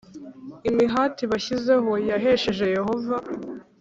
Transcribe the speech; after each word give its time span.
Imihati 0.69 1.23
bashyizeho 1.31 1.91
yahesheje 2.09 2.65
Yehova 2.75 3.15